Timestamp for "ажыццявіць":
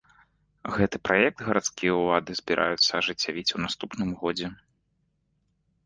3.03-3.47